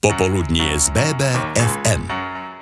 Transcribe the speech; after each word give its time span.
Popoludnie 0.00 0.80
z 0.80 0.90
BBFM. 0.90 2.19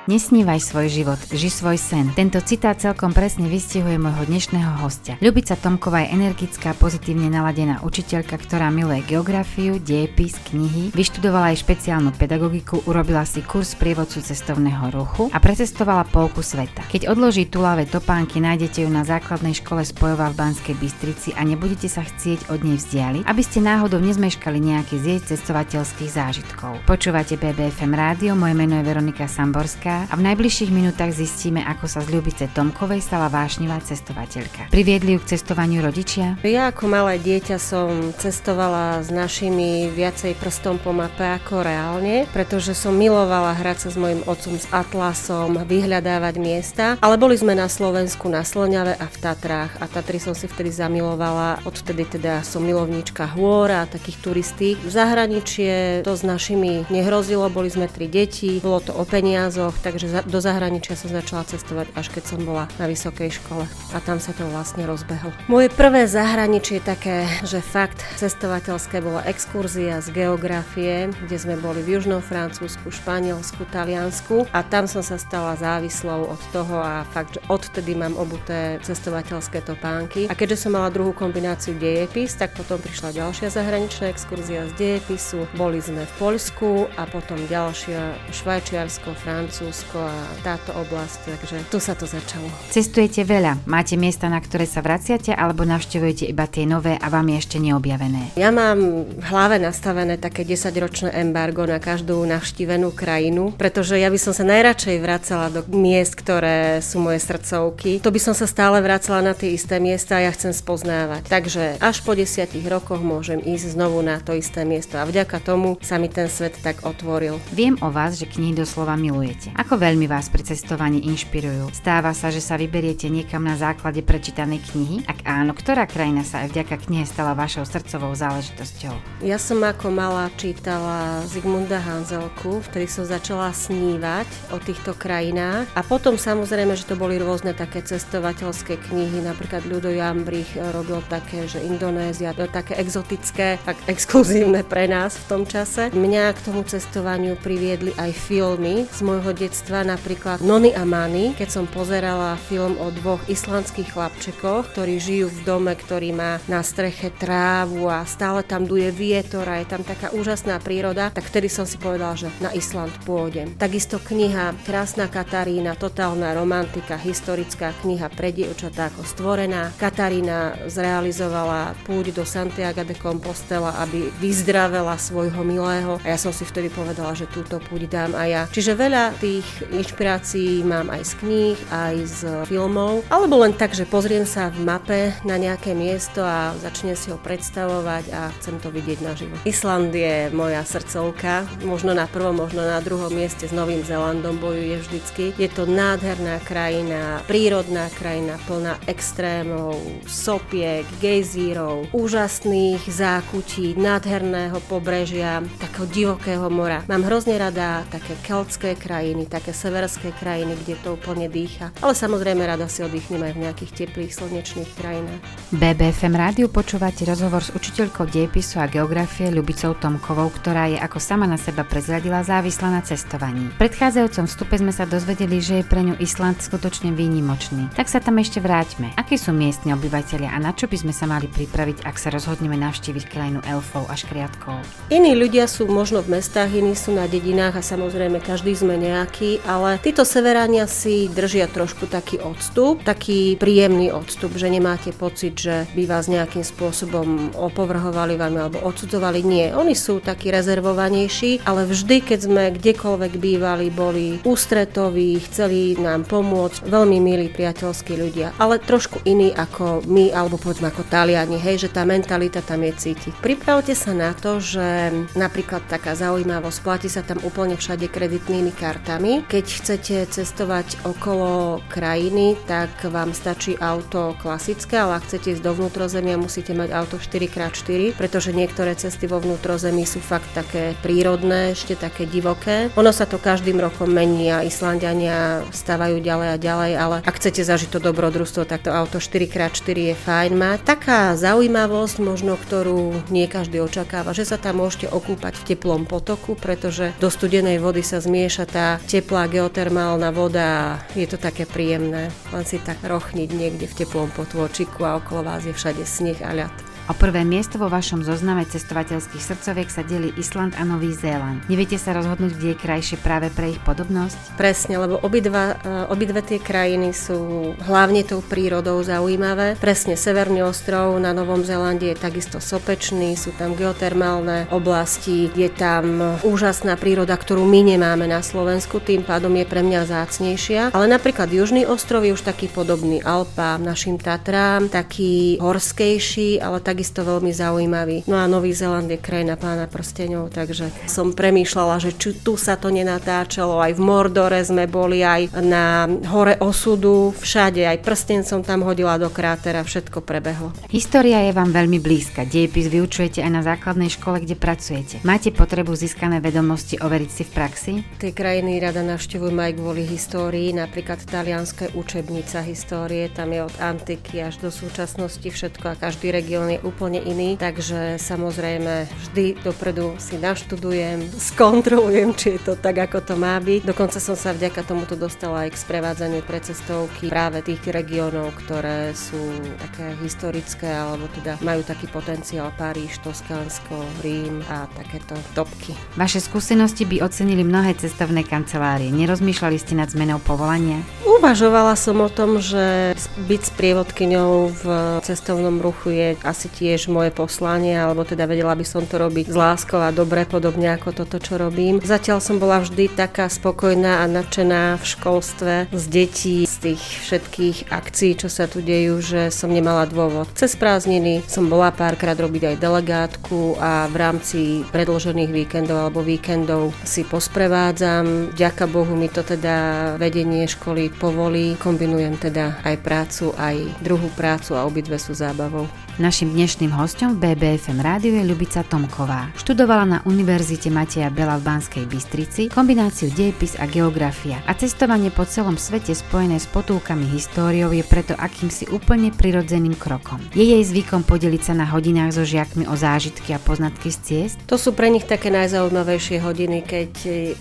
Nesnívaj 0.08 0.64
svoj 0.64 0.88
život, 0.88 1.20
ži 1.28 1.52
svoj 1.52 1.76
sen. 1.76 2.08
Tento 2.16 2.40
citát 2.40 2.80
celkom 2.80 3.12
presne 3.12 3.44
vystihuje 3.44 4.00
môjho 4.00 4.24
dnešného 4.24 4.80
hostia. 4.80 5.20
Ľubica 5.20 5.52
Tomková 5.52 6.00
je 6.08 6.16
energická, 6.16 6.72
pozitívne 6.72 7.28
naladená 7.28 7.84
učiteľka, 7.84 8.40
ktorá 8.40 8.72
miluje 8.72 9.04
geografiu, 9.04 9.76
diepis, 9.76 10.40
knihy, 10.48 10.96
vyštudovala 10.96 11.52
aj 11.52 11.60
špeciálnu 11.60 12.16
pedagogiku, 12.16 12.80
urobila 12.88 13.28
si 13.28 13.44
kurz 13.44 13.76
prievodcu 13.76 14.24
cestovného 14.24 14.88
ruchu 14.96 15.28
a 15.28 15.36
precestovala 15.44 16.08
polku 16.08 16.40
sveta. 16.40 16.88
Keď 16.88 17.12
odloží 17.12 17.44
tulavé 17.44 17.84
topánky, 17.84 18.40
nájdete 18.40 18.88
ju 18.88 18.88
na 18.88 19.04
základnej 19.04 19.60
škole 19.60 19.84
spojova 19.84 20.32
v 20.32 20.40
Banskej 20.40 20.76
Bystrici 20.80 21.36
a 21.36 21.44
nebudete 21.44 21.92
sa 21.92 22.00
chcieť 22.00 22.48
od 22.48 22.64
nej 22.64 22.80
vzdialiť, 22.80 23.28
aby 23.28 23.42
ste 23.44 23.60
náhodou 23.60 24.00
nezmeškali 24.00 24.56
nejaký 24.56 24.96
z 24.96 25.04
jej 25.04 25.20
cestovateľských 25.36 26.10
zážitkov. 26.16 26.80
Počúvate 26.88 27.36
BBFM 27.36 27.92
rádio, 27.92 28.32
moje 28.32 28.56
meno 28.56 28.80
je 28.80 28.88
Veronika 28.88 29.28
Samborská 29.28 29.97
a 30.06 30.14
v 30.14 30.22
najbližších 30.22 30.70
minútach 30.70 31.10
zistíme, 31.10 31.66
ako 31.66 31.90
sa 31.90 31.98
z 32.04 32.14
Ľubice 32.14 32.46
Tomkovej 32.54 33.02
stala 33.02 33.26
vášnivá 33.26 33.82
cestovateľka. 33.82 34.70
Priviedli 34.70 35.16
ju 35.16 35.18
k 35.18 35.34
cestovaniu 35.34 35.82
rodičia? 35.82 36.38
Ja 36.46 36.70
ako 36.70 36.86
malé 36.86 37.18
dieťa 37.18 37.58
som 37.58 38.14
cestovala 38.14 39.02
s 39.02 39.10
našimi 39.10 39.90
viacej 39.90 40.38
prstom 40.38 40.78
po 40.78 40.94
mape 40.94 41.26
ako 41.26 41.66
reálne, 41.66 42.28
pretože 42.30 42.76
som 42.76 42.94
milovala 42.94 43.56
hrať 43.56 43.88
sa 43.88 43.88
s 43.90 43.96
mojim 43.96 44.22
otcom 44.28 44.54
s 44.60 44.68
Atlasom, 44.70 45.58
vyhľadávať 45.64 46.34
miesta, 46.38 46.84
ale 47.00 47.16
boli 47.16 47.34
sme 47.34 47.56
na 47.56 47.66
Slovensku 47.66 48.28
na 48.28 48.44
Slňave 48.44 48.94
a 48.94 49.06
v 49.08 49.16
Tatrách 49.18 49.72
a 49.80 49.88
Tatry 49.88 50.20
som 50.20 50.36
si 50.36 50.46
vtedy 50.46 50.70
zamilovala, 50.70 51.64
odtedy 51.64 52.04
teda 52.04 52.44
som 52.44 52.60
milovníčka 52.60 53.24
hôr 53.32 53.72
a 53.72 53.88
takých 53.88 54.18
turistík. 54.20 54.76
V 54.84 54.90
zahraničie 54.92 56.04
to 56.04 56.12
s 56.12 56.26
našimi 56.26 56.84
nehrozilo, 56.92 57.48
boli 57.48 57.72
sme 57.72 57.88
tri 57.88 58.10
deti, 58.10 58.60
bolo 58.60 58.82
to 58.82 58.92
o 58.92 59.04
peniazoch, 59.06 59.78
takže 59.88 60.28
do 60.28 60.38
zahraničia 60.44 60.92
som 61.00 61.08
začala 61.08 61.48
cestovať 61.48 61.88
až 61.96 62.12
keď 62.12 62.24
som 62.28 62.40
bola 62.44 62.68
na 62.76 62.84
vysokej 62.84 63.40
škole 63.40 63.64
a 63.96 63.98
tam 64.04 64.20
sa 64.20 64.36
to 64.36 64.44
vlastne 64.52 64.84
rozbehlo. 64.84 65.32
Moje 65.48 65.72
prvé 65.72 66.04
zahraničie 66.04 66.84
také, 66.84 67.24
že 67.40 67.64
fakt 67.64 68.04
cestovateľské 68.20 69.00
bola 69.00 69.24
exkurzia 69.24 70.04
z 70.04 70.12
geografie, 70.12 71.08
kde 71.24 71.36
sme 71.40 71.56
boli 71.56 71.80
v 71.80 71.96
Južnom 71.96 72.20
Francúzsku, 72.20 72.92
Španielsku, 72.92 73.64
Taliansku 73.72 74.44
a 74.52 74.60
tam 74.60 74.84
som 74.84 75.00
sa 75.00 75.16
stala 75.16 75.56
závislou 75.56 76.28
od 76.28 76.42
toho 76.52 76.76
a 76.76 77.08
fakt, 77.08 77.38
že 77.38 77.40
odtedy 77.48 77.96
mám 77.96 78.18
obuté 78.20 78.76
cestovateľské 78.84 79.64
topánky. 79.64 80.28
A 80.28 80.36
keďže 80.36 80.68
som 80.68 80.76
mala 80.76 80.92
druhú 80.92 81.16
kombináciu 81.16 81.78
dejepis, 81.80 82.36
tak 82.36 82.52
potom 82.52 82.76
prišla 82.76 83.16
ďalšia 83.16 83.48
zahraničná 83.48 84.12
exkurzia 84.12 84.68
z 84.68 84.72
dejepisu. 84.76 85.48
Boli 85.56 85.80
sme 85.80 86.04
v 86.04 86.12
Poľsku 86.18 86.90
a 86.98 87.06
potom 87.06 87.38
ďalšia 87.48 88.18
Švajčiarsko, 88.34 89.14
Francúzsko, 89.14 89.77
Slovensko 89.78 90.02
a 90.02 90.18
táto 90.42 90.74
oblasť, 90.74 91.38
takže 91.38 91.56
tu 91.70 91.78
sa 91.78 91.94
to 91.94 92.02
začalo. 92.02 92.50
Cestujete 92.74 93.22
veľa, 93.22 93.62
máte 93.70 93.94
miesta, 93.94 94.26
na 94.26 94.42
ktoré 94.42 94.66
sa 94.66 94.82
vraciate 94.82 95.30
alebo 95.30 95.62
navštevujete 95.62 96.26
iba 96.26 96.50
tie 96.50 96.66
nové 96.66 96.98
a 96.98 97.06
vám 97.06 97.30
je 97.30 97.36
ešte 97.38 97.56
neobjavené? 97.62 98.34
Ja 98.34 98.50
mám 98.50 99.06
v 99.06 99.22
hlave 99.22 99.62
nastavené 99.62 100.18
také 100.18 100.42
10-ročné 100.42 101.14
embargo 101.14 101.62
na 101.62 101.78
každú 101.78 102.18
navštívenú 102.26 102.90
krajinu, 102.90 103.54
pretože 103.54 103.94
ja 103.94 104.10
by 104.10 104.18
som 104.18 104.34
sa 104.34 104.42
najradšej 104.42 104.98
vracala 104.98 105.46
do 105.52 105.62
miest, 105.70 106.18
ktoré 106.18 106.82
sú 106.82 106.98
moje 106.98 107.22
srdcovky. 107.22 108.02
To 108.02 108.10
by 108.10 108.18
som 108.18 108.34
sa 108.34 108.50
stále 108.50 108.82
vracala 108.82 109.30
na 109.30 109.34
tie 109.38 109.54
isté 109.54 109.78
miesta 109.78 110.18
a 110.18 110.26
ja 110.26 110.34
chcem 110.34 110.50
spoznávať. 110.50 111.30
Takže 111.30 111.78
až 111.78 112.02
po 112.02 112.18
desiatich 112.18 112.66
rokoch 112.66 112.98
môžem 112.98 113.38
ísť 113.38 113.78
znovu 113.78 114.02
na 114.02 114.18
to 114.18 114.34
isté 114.34 114.66
miesto 114.66 114.98
a 114.98 115.06
vďaka 115.06 115.38
tomu 115.38 115.78
sa 115.84 116.02
mi 116.02 116.10
ten 116.10 116.26
svet 116.26 116.58
tak 116.58 116.82
otvoril. 116.82 117.38
Viem 117.54 117.78
o 117.78 117.92
vás, 117.92 118.18
že 118.18 118.26
knihy 118.26 118.56
doslova 118.56 118.98
milujete. 118.98 119.52
Ako 119.54 119.67
veľmi 119.76 120.06
vás 120.08 120.30
pri 120.32 120.46
cestovaní 120.46 121.04
inšpirujú? 121.10 121.74
Stáva 121.74 122.14
sa, 122.14 122.32
že 122.32 122.40
sa 122.40 122.56
vyberiete 122.56 123.10
niekam 123.10 123.44
na 123.44 123.58
základe 123.58 124.00
prečítanej 124.00 124.62
knihy? 124.72 124.96
Ak 125.04 125.26
áno, 125.26 125.52
ktorá 125.52 125.84
krajina 125.84 126.22
sa 126.22 126.46
aj 126.46 126.54
vďaka 126.54 126.76
knihe 126.88 127.04
stala 127.04 127.34
vašou 127.34 127.66
srdcovou 127.66 128.14
záležitosťou? 128.14 129.26
Ja 129.26 129.36
som 129.36 129.60
ako 129.66 129.90
malá 129.90 130.30
čítala 130.38 131.20
Zigmunda 131.26 131.82
Hanzelku, 131.82 132.62
vtedy 132.70 132.86
som 132.86 133.02
začala 133.02 133.50
snívať 133.50 134.54
o 134.54 134.62
týchto 134.62 134.94
krajinách 134.94 135.66
a 135.74 135.82
potom 135.82 136.14
samozrejme, 136.14 136.78
že 136.78 136.86
to 136.86 136.94
boli 136.94 137.18
rôzne 137.18 137.50
také 137.52 137.82
cestovateľské 137.82 138.78
knihy, 138.78 139.26
napríklad 139.26 139.66
Ľudo 139.66 139.90
Jambrich 139.90 140.54
robil 140.70 141.02
také, 141.10 141.50
že 141.50 141.58
Indonézia, 141.66 142.30
to 142.30 142.46
také 142.46 142.78
exotické, 142.78 143.58
tak 143.66 143.74
exkluzívne 143.90 144.62
pre 144.62 144.86
nás 144.86 145.18
v 145.18 145.24
tom 145.26 145.42
čase. 145.42 145.90
Mňa 145.90 146.36
k 146.36 146.42
tomu 146.46 146.62
cestovaniu 146.62 147.34
priviedli 147.40 147.90
aj 147.98 148.12
filmy 148.14 148.86
z 148.86 149.00
môjho 149.02 149.34
detstva, 149.48 149.80
napríklad 149.80 150.44
Nony 150.44 150.76
a 150.76 150.84
Mani, 150.84 151.32
keď 151.32 151.48
som 151.48 151.64
pozerala 151.64 152.36
film 152.36 152.76
o 152.76 152.92
dvoch 152.92 153.24
islandských 153.32 153.96
chlapčekoch, 153.96 154.76
ktorí 154.76 155.00
žijú 155.00 155.32
v 155.32 155.40
dome, 155.48 155.72
ktorý 155.72 156.12
má 156.12 156.36
na 156.44 156.60
streche 156.60 157.08
trávu 157.08 157.88
a 157.88 158.04
stále 158.04 158.44
tam 158.44 158.68
duje 158.68 158.92
vietor 158.92 159.48
a 159.48 159.56
je 159.56 159.72
tam 159.72 159.80
taká 159.80 160.12
úžasná 160.12 160.60
príroda, 160.60 161.08
tak 161.08 161.24
vtedy 161.32 161.48
som 161.48 161.64
si 161.64 161.80
povedala, 161.80 162.12
že 162.12 162.28
na 162.44 162.52
Island 162.52 162.92
pôjdem. 163.08 163.56
Takisto 163.56 163.96
kniha 163.96 164.52
Krásna 164.68 165.08
Katarína, 165.08 165.80
totálna 165.80 166.36
romantika, 166.36 167.00
historická 167.00 167.72
kniha 167.80 168.12
pre 168.12 168.36
dievčatá 168.36 168.92
ako 168.92 169.08
stvorená. 169.08 169.72
Katarína 169.80 170.68
zrealizovala 170.68 171.72
púť 171.88 172.12
do 172.12 172.28
Santiago 172.28 172.84
de 172.84 172.92
Compostela, 172.92 173.80
aby 173.80 174.12
vyzdravela 174.20 175.00
svojho 175.00 175.40
milého 175.40 175.96
a 176.04 176.12
ja 176.12 176.20
som 176.20 176.36
si 176.36 176.44
vtedy 176.44 176.68
povedala, 176.68 177.16
že 177.16 177.24
túto 177.32 177.56
púť 177.64 177.88
dám 177.88 178.12
aj 178.12 178.28
ja. 178.28 178.42
Čiže 178.52 178.76
veľa 178.76 179.16
tých 179.16 179.37
inšpirácií 179.70 180.64
mám 180.64 180.90
aj 180.90 181.02
z 181.04 181.12
kníh, 181.22 181.58
aj 181.70 181.96
z 182.06 182.20
filmov, 182.48 183.06
alebo 183.12 183.40
len 183.44 183.54
tak, 183.54 183.76
že 183.76 183.86
pozriem 183.86 184.26
sa 184.26 184.50
v 184.50 184.64
mape 184.64 185.02
na 185.22 185.38
nejaké 185.38 185.76
miesto 185.76 186.24
a 186.24 186.56
začnem 186.58 186.96
si 186.98 187.12
ho 187.14 187.18
predstavovať 187.20 188.04
a 188.10 188.32
chcem 188.40 188.58
to 188.58 188.72
vidieť 188.72 188.98
naživo. 189.04 189.34
Island 189.46 189.94
je 189.94 190.32
moja 190.34 190.66
srdcovka, 190.66 191.46
možno 191.62 191.94
na 191.94 192.10
prvom, 192.10 192.42
možno 192.42 192.66
na 192.66 192.82
druhom 192.82 193.12
mieste 193.12 193.46
s 193.46 193.54
Novým 193.54 193.84
Zelandom 193.86 194.40
bojuje 194.42 194.82
vždycky. 194.82 195.24
Je 195.38 195.46
to 195.46 195.68
nádherná 195.68 196.42
krajina, 196.42 197.22
prírodná 197.28 197.86
krajina 197.94 198.40
plná 198.48 198.80
extrémov, 198.88 199.78
sopiek, 200.08 200.88
gejzírov, 200.98 201.92
úžasných 201.92 202.82
zákutí, 202.88 203.76
nádherného 203.76 204.58
pobrežia, 204.66 205.44
takého 205.60 205.86
divokého 205.86 206.48
mora. 206.48 206.82
Mám 206.88 207.04
hrozne 207.04 207.36
rada 207.38 207.84
také 207.92 208.16
keltské 208.24 208.74
krajiny, 208.74 209.27
také 209.28 209.52
severské 209.52 210.10
krajiny, 210.16 210.56
kde 210.64 210.74
to 210.80 210.96
úplne 210.96 211.28
dýcha. 211.28 211.70
Ale 211.84 211.92
samozrejme 211.92 212.42
rada 212.42 212.64
si 212.66 212.80
oddychnem 212.80 213.22
aj 213.22 213.32
v 213.36 213.42
nejakých 213.44 213.72
teplých 213.84 214.16
slnečných 214.16 214.70
krajinách. 214.80 215.20
BBFM 215.52 216.14
rádiu 216.16 216.48
počúvate 216.48 217.04
rozhovor 217.04 217.44
s 217.44 217.52
učiteľkou 217.52 218.08
dejepisu 218.08 218.60
a 218.60 218.66
geografie 218.66 219.28
Ľubicou 219.28 219.76
Tomkovou, 219.76 220.32
ktorá 220.32 220.72
je 220.72 220.80
ako 220.80 220.98
sama 221.00 221.28
na 221.28 221.36
seba 221.36 221.64
prezradila 221.64 222.24
závislá 222.24 222.72
na 222.72 222.80
cestovaní. 222.80 223.52
V 223.56 223.68
predchádzajúcom 223.68 224.24
vstupe 224.24 224.54
sme 224.56 224.72
sa 224.72 224.88
dozvedeli, 224.88 225.44
že 225.44 225.60
je 225.60 225.68
pre 225.68 225.84
ňu 225.84 226.00
Island 226.00 226.40
skutočne 226.40 226.96
výnimočný. 226.96 227.68
Tak 227.76 227.92
sa 227.92 228.00
tam 228.00 228.16
ešte 228.16 228.40
vráťme. 228.40 228.96
Akí 228.96 229.20
sú 229.20 229.36
miestni 229.36 229.76
obyvateľia 229.76 230.32
a 230.32 230.38
na 230.40 230.56
čo 230.56 230.70
by 230.70 230.76
sme 230.80 230.92
sa 230.96 231.10
mali 231.10 231.28
pripraviť, 231.28 231.84
ak 231.84 231.96
sa 232.00 232.08
rozhodneme 232.08 232.56
navštíviť 232.56 233.04
krajinu 233.10 233.44
elfov 233.44 233.90
a 233.90 233.94
škriatkov? 233.98 234.62
Iní 234.94 235.18
ľudia 235.18 235.50
sú 235.50 235.66
možno 235.68 236.00
v 236.00 236.16
mestách, 236.16 236.54
iní 236.54 236.78
sú 236.78 236.94
na 236.94 237.10
dedinách 237.10 237.58
a 237.58 237.62
samozrejme 237.66 238.22
každý 238.22 238.54
sme 238.54 238.78
nejaký 238.78 239.17
ale 239.42 239.82
títo 239.82 240.06
severania 240.06 240.70
si 240.70 241.10
držia 241.10 241.50
trošku 241.50 241.90
taký 241.90 242.22
odstup, 242.22 242.86
taký 242.86 243.34
príjemný 243.34 243.90
odstup, 243.90 244.38
že 244.38 244.46
nemáte 244.46 244.94
pocit, 244.94 245.34
že 245.34 245.66
by 245.74 245.84
vás 245.90 246.06
nejakým 246.06 246.46
spôsobom 246.46 247.34
opovrhovali 247.34 248.14
vami 248.14 248.38
alebo 248.38 248.62
odsudzovali. 248.62 249.26
Nie, 249.26 249.46
oni 249.58 249.74
sú 249.74 249.98
takí 249.98 250.30
rezervovanejší, 250.30 251.42
ale 251.42 251.66
vždy, 251.66 251.96
keď 252.04 252.18
sme 252.22 252.42
kdekoľvek 252.54 253.12
bývali, 253.18 253.66
boli 253.74 254.22
ústretoví, 254.22 255.18
chceli 255.26 255.74
nám 255.74 256.06
pomôcť, 256.06 256.68
veľmi 256.68 256.98
milí 257.02 257.26
priateľskí 257.32 257.98
ľudia, 257.98 258.30
ale 258.38 258.62
trošku 258.62 259.02
iní 259.02 259.34
ako 259.34 259.82
my, 259.88 260.14
alebo 260.14 260.38
povedzme 260.38 260.70
ako 260.70 260.86
Taliani, 260.86 261.40
hej, 261.40 261.66
že 261.66 261.72
tá 261.74 261.82
mentalita 261.82 262.44
tam 262.44 262.62
je 262.62 262.72
cítiť. 262.76 263.18
Pripravte 263.18 263.74
sa 263.74 263.90
na 263.96 264.14
to, 264.14 264.38
že 264.38 264.94
napríklad 265.18 265.66
taká 265.66 265.98
zaujímavosť, 265.98 266.58
platí 266.62 266.88
sa 266.92 267.02
tam 267.02 267.18
úplne 267.26 267.58
všade 267.58 267.90
kreditnými 267.90 268.52
kartami, 268.54 269.07
autami. 269.08 269.24
Keď 269.28 269.46
chcete 269.48 269.96
cestovať 270.12 270.84
okolo 270.84 271.60
krajiny, 271.72 272.36
tak 272.44 272.70
vám 272.88 273.16
stačí 273.16 273.56
auto 273.56 274.14
klasické, 274.20 274.76
ale 274.78 275.00
ak 275.00 275.08
chcete 275.08 275.38
ísť 275.38 275.42
do 275.44 275.52
vnútrozemia, 275.56 276.20
musíte 276.20 276.52
mať 276.52 276.70
auto 276.76 276.96
4x4, 277.00 277.96
pretože 277.96 278.36
niektoré 278.36 278.76
cesty 278.76 279.08
vo 279.08 279.20
vnútrozemí 279.20 279.88
sú 279.88 280.00
fakt 280.00 280.28
také 280.36 280.76
prírodné, 280.84 281.56
ešte 281.56 281.78
také 281.78 282.04
divoké. 282.04 282.68
Ono 282.76 282.92
sa 282.92 283.08
to 283.08 283.16
každým 283.16 283.56
rokom 283.60 283.88
mení 283.88 284.28
a 284.28 284.44
Islandiania 284.44 285.44
stávajú 285.52 286.00
ďalej 286.02 286.28
a 286.34 286.36
ďalej, 286.36 286.72
ale 286.76 286.96
ak 287.04 287.16
chcete 287.16 287.42
zažiť 287.44 287.70
to 287.72 287.80
dobrodružstvo, 287.80 288.44
tak 288.44 288.68
to 288.68 288.70
auto 288.74 289.00
4x4 289.00 289.76
je 289.92 289.96
fajn. 289.96 290.30
Má 290.36 290.52
taká 290.60 291.16
zaujímavosť, 291.16 291.96
možno 292.02 292.36
ktorú 292.36 293.08
nie 293.08 293.30
každý 293.30 293.62
očakáva, 293.62 294.12
že 294.12 294.28
sa 294.28 294.36
tam 294.36 294.60
môžete 294.60 294.90
okúpať 294.90 295.38
v 295.38 295.46
teplom 295.54 295.86
potoku, 295.86 296.34
pretože 296.34 296.90
do 296.98 297.08
studenej 297.08 297.62
vody 297.62 297.86
sa 297.86 298.02
zmieša 298.02 298.44
tá 298.48 298.66
teplá 298.88 298.97
geotermálna 299.02 300.10
voda 300.10 300.82
je 300.92 301.06
to 301.08 301.16
také 301.16 301.46
príjemné. 301.48 302.10
Len 302.30 302.44
si 302.44 302.58
tak 302.62 302.82
rochniť 302.84 303.28
niekde 303.30 303.66
v 303.66 303.76
teplom 303.84 304.10
potôčiku 304.12 304.84
a 304.84 304.98
okolo 304.98 305.26
vás 305.26 305.46
je 305.46 305.54
všade 305.54 305.82
sneh 305.82 306.20
a 306.22 306.34
ľad. 306.34 306.67
O 306.88 306.96
prvé 306.96 307.20
miesto 307.20 307.60
vo 307.60 307.68
vašom 307.68 308.00
zozname 308.00 308.48
cestovateľských 308.48 309.20
srdcoviek 309.20 309.68
sa 309.68 309.84
delí 309.84 310.08
Island 310.16 310.56
a 310.56 310.64
Nový 310.64 310.96
Zéland. 310.96 311.44
Neviete 311.44 311.76
sa 311.76 311.92
rozhodnúť, 311.92 312.32
kde 312.32 312.48
je 312.56 312.62
krajšie 312.64 312.96
práve 313.04 313.28
pre 313.28 313.52
ich 313.52 313.60
podobnosť? 313.60 314.40
Presne, 314.40 314.80
lebo 314.80 314.96
obidva, 315.04 315.60
e, 315.60 315.84
obidve 315.92 316.24
tie 316.24 316.40
krajiny 316.40 316.96
sú 316.96 317.52
hlavne 317.60 318.08
tou 318.08 318.24
prírodou 318.24 318.80
zaujímavé. 318.80 319.60
Presne 319.60 320.00
Severný 320.00 320.40
ostrov 320.40 320.96
na 320.96 321.12
Novom 321.12 321.44
Zélande 321.44 321.92
je 321.92 322.00
takisto 322.00 322.40
sopečný, 322.40 323.20
sú 323.20 323.36
tam 323.36 323.52
geotermálne 323.52 324.48
oblasti, 324.48 325.28
je 325.36 325.52
tam 325.52 326.16
úžasná 326.24 326.80
príroda, 326.80 327.20
ktorú 327.20 327.44
my 327.44 327.68
nemáme 327.68 328.08
na 328.08 328.24
Slovensku, 328.24 328.80
tým 328.80 329.04
pádom 329.04 329.36
je 329.36 329.44
pre 329.44 329.60
mňa 329.60 329.92
zácnejšia. 329.92 330.72
Ale 330.72 330.88
napríklad 330.88 331.28
Južný 331.28 331.68
ostrov 331.68 332.00
je 332.08 332.16
už 332.16 332.24
taký 332.24 332.48
podobný 332.48 333.04
Alpám, 333.04 333.60
našim 333.60 334.00
Tatrám, 334.00 334.72
taký 334.72 335.36
horskejší, 335.36 336.40
ale 336.40 336.64
tak 336.64 336.77
takisto 336.78 337.02
veľmi 337.02 337.34
zaujímavý. 337.34 338.06
No 338.06 338.22
a 338.22 338.30
Nový 338.30 338.54
Zeland 338.54 338.86
je 338.86 339.02
krajina 339.02 339.34
pána 339.34 339.66
prsteňov, 339.66 340.30
takže 340.30 340.70
som 340.86 341.10
premýšľala, 341.10 341.82
že 341.82 341.90
či 341.90 342.14
tu 342.22 342.38
sa 342.38 342.54
to 342.54 342.70
nenatáčalo, 342.70 343.58
aj 343.58 343.74
v 343.74 343.82
Mordore 343.82 344.38
sme 344.46 344.70
boli, 344.70 345.02
aj 345.02 345.34
na 345.42 345.90
hore 346.06 346.38
osudu, 346.38 347.10
všade, 347.18 347.66
aj 347.66 347.82
prsten 347.82 348.22
som 348.22 348.46
tam 348.46 348.62
hodila 348.62 348.94
do 348.94 349.10
krátera, 349.10 349.66
všetko 349.66 350.06
prebehlo. 350.06 350.54
História 350.70 351.26
je 351.26 351.34
vám 351.34 351.50
veľmi 351.50 351.82
blízka, 351.82 352.22
dejepis 352.22 352.70
vyučujete 352.70 353.26
aj 353.26 353.32
na 353.34 353.42
základnej 353.42 353.90
škole, 353.90 354.22
kde 354.22 354.38
pracujete. 354.38 355.02
Máte 355.02 355.34
potrebu 355.34 355.74
získané 355.74 356.22
vedomosti 356.22 356.78
overiť 356.78 357.10
si 357.10 357.26
v 357.26 357.30
praxi? 357.34 357.72
Tie 357.98 358.14
krajiny 358.14 358.62
rada 358.62 358.86
navštevujem 358.86 359.34
aj 359.34 359.52
kvôli 359.58 359.82
histórii, 359.82 360.54
napríklad 360.54 361.02
talianské 361.02 361.74
učebnica 361.74 362.38
histórie, 362.46 363.10
tam 363.10 363.34
je 363.34 363.42
od 363.42 363.54
antiky 363.58 364.22
až 364.22 364.38
do 364.38 364.54
súčasnosti 364.54 365.26
všetko 365.26 365.74
a 365.74 365.74
každý 365.74 366.14
región 366.14 366.46
je 366.46 366.67
úplne 366.68 367.00
iný, 367.00 367.40
takže 367.40 367.96
samozrejme 367.96 368.84
vždy 369.08 369.40
dopredu 369.40 369.96
si 369.96 370.20
naštudujem, 370.20 371.08
skontrolujem, 371.32 372.12
či 372.12 372.36
je 372.36 372.40
to 372.44 372.54
tak, 372.54 372.76
ako 372.84 373.00
to 373.00 373.14
má 373.16 373.40
byť. 373.40 373.64
Dokonca 373.64 373.98
som 373.98 374.14
sa 374.14 374.36
vďaka 374.36 374.60
tomuto 374.68 374.94
dostala 374.94 375.48
aj 375.48 375.56
k 375.56 375.62
sprevádzaniu 375.64 376.20
pre 376.22 376.44
cestovky 376.44 377.08
práve 377.08 377.40
tých 377.40 377.64
regiónov, 377.64 378.36
ktoré 378.44 378.92
sú 378.92 379.18
také 379.56 379.96
historické 380.04 380.68
alebo 380.68 381.08
teda 381.16 381.40
majú 381.40 381.64
taký 381.64 381.88
potenciál 381.88 382.52
Paríž, 382.60 383.00
Toskánsko, 383.00 383.80
Rím 384.04 384.44
a 384.52 384.68
takéto 384.76 385.16
topky. 385.32 385.72
Vaše 385.96 386.20
skúsenosti 386.20 386.84
by 386.84 387.00
ocenili 387.00 387.40
mnohé 387.40 387.72
cestovné 387.74 388.22
kancelárie. 388.22 388.92
Nerozmýšľali 388.92 389.56
ste 389.56 389.74
nad 389.78 389.88
zmenou 389.88 390.20
povolania? 390.20 390.84
Uvažovala 391.08 391.74
som 391.74 392.04
o 392.04 392.10
tom, 392.12 392.38
že 392.38 392.94
byť 393.26 393.42
sprievodkyňou 393.54 394.32
v 394.52 394.64
cestovnom 395.02 395.58
ruchu 395.58 395.90
je 395.94 396.08
asi 396.22 396.46
tiež 396.58 396.90
moje 396.90 397.14
poslanie, 397.14 397.78
alebo 397.78 398.02
teda 398.02 398.26
vedela 398.26 398.58
by 398.58 398.66
som 398.66 398.82
to 398.82 398.98
robiť 398.98 399.30
s 399.30 399.36
láskou 399.38 399.78
a 399.78 399.94
dobre, 399.94 400.26
podobne 400.26 400.74
ako 400.74 400.90
toto, 400.90 401.22
čo 401.22 401.38
robím. 401.38 401.78
Zatiaľ 401.78 402.18
som 402.18 402.42
bola 402.42 402.58
vždy 402.58 402.90
taká 402.98 403.30
spokojná 403.30 404.02
a 404.02 404.10
nadšená 404.10 404.82
v 404.82 404.84
školstve 404.84 405.54
z 405.70 405.84
detí, 405.86 406.38
z 406.50 406.56
tých 406.74 406.82
všetkých 406.82 407.70
akcií, 407.70 408.18
čo 408.18 408.26
sa 408.26 408.50
tu 408.50 408.58
dejú, 408.58 408.98
že 408.98 409.30
som 409.30 409.54
nemala 409.54 409.86
dôvod. 409.86 410.26
Cez 410.34 410.58
prázdniny 410.58 411.22
som 411.30 411.46
bola 411.46 411.70
párkrát 411.70 412.18
robiť 412.18 412.54
aj 412.54 412.56
delegátku 412.58 413.54
a 413.62 413.86
v 413.86 413.96
rámci 413.96 414.40
predložených 414.74 415.30
víkendov 415.30 415.78
alebo 415.78 416.02
víkendov 416.02 416.74
si 416.82 417.06
posprevádzam. 417.06 418.34
Ďaká 418.34 418.66
Bohu 418.66 418.98
mi 418.98 419.06
to 419.06 419.22
teda 419.22 419.94
vedenie 420.00 420.48
školy 420.48 420.90
povolí. 420.90 421.54
Kombinujem 421.60 422.18
teda 422.18 422.58
aj 422.64 422.76
prácu, 422.82 423.30
aj 423.38 423.56
druhú 423.84 424.10
prácu 424.18 424.58
a 424.58 424.66
obidve 424.66 424.98
sú 424.98 425.14
zábavou. 425.14 425.87
Našim 425.98 426.30
dnešným 426.30 426.70
hostom 426.78 427.18
v 427.18 427.34
BBFM 427.34 427.82
rádiu 427.82 428.14
je 428.14 428.22
Ľubica 428.22 428.62
Tomková. 428.62 429.34
Študovala 429.34 429.82
na 429.82 429.98
Univerzite 430.06 430.70
Mateja 430.70 431.10
Bela 431.10 431.42
v 431.42 431.50
Banskej 431.50 431.90
Bystrici 431.90 432.46
kombináciu 432.54 433.10
dejepis 433.10 433.58
a 433.58 433.66
geografia 433.66 434.38
a 434.46 434.54
cestovanie 434.54 435.10
po 435.10 435.26
celom 435.26 435.58
svete 435.58 435.98
spojené 435.98 436.38
s 436.38 436.46
potulkami 436.54 437.02
históriou 437.10 437.74
je 437.74 437.82
preto 437.82 438.14
akýmsi 438.14 438.70
úplne 438.70 439.10
prirodzeným 439.10 439.74
krokom. 439.74 440.22
Je 440.38 440.46
jej 440.46 440.62
zvykom 440.62 441.02
podeliť 441.02 441.50
sa 441.50 441.58
na 441.58 441.66
hodinách 441.66 442.14
so 442.14 442.22
žiakmi 442.22 442.70
o 442.70 442.78
zážitky 442.78 443.34
a 443.34 443.42
poznatky 443.42 443.90
z 443.90 443.98
ciest? 443.98 444.38
To 444.46 444.54
sú 444.54 444.78
pre 444.78 444.94
nich 444.94 445.02
také 445.02 445.34
najzaujímavejšie 445.34 446.22
hodiny, 446.22 446.62
keď 446.62 446.92